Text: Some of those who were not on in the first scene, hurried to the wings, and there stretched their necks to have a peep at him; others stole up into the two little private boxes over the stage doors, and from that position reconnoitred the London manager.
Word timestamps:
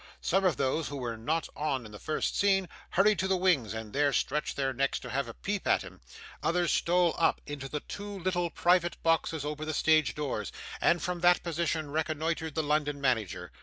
Some 0.21 0.45
of 0.45 0.57
those 0.57 0.87
who 0.87 0.97
were 0.97 1.15
not 1.15 1.47
on 1.55 1.85
in 1.85 1.91
the 1.91 1.99
first 1.99 2.35
scene, 2.35 2.67
hurried 2.89 3.19
to 3.19 3.27
the 3.27 3.37
wings, 3.37 3.71
and 3.71 3.93
there 3.93 4.11
stretched 4.11 4.55
their 4.55 4.73
necks 4.73 4.97
to 5.01 5.11
have 5.11 5.27
a 5.27 5.35
peep 5.35 5.67
at 5.67 5.83
him; 5.83 6.01
others 6.41 6.73
stole 6.73 7.13
up 7.19 7.39
into 7.45 7.69
the 7.69 7.81
two 7.81 8.17
little 8.17 8.49
private 8.49 8.97
boxes 9.03 9.45
over 9.45 9.63
the 9.63 9.75
stage 9.75 10.15
doors, 10.15 10.51
and 10.81 11.03
from 11.03 11.19
that 11.19 11.43
position 11.43 11.91
reconnoitred 11.91 12.55
the 12.55 12.63
London 12.63 12.99
manager. 12.99 13.51